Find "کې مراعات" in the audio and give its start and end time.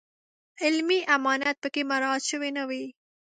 1.73-2.21